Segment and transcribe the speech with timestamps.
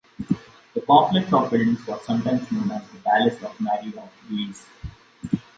[0.73, 4.65] The complex of buildings was sometimes known as the palace of Mary of Guise.